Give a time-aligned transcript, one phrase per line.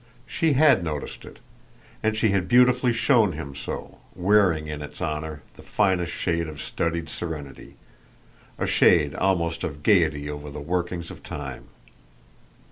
[0.25, 1.37] She HAD noticed it,
[2.01, 6.59] and she had beautifully shown him so; wearing in its honour the finest shade of
[6.59, 7.75] studied serenity,
[8.57, 11.65] a shade almost of gaiety over the workings of time.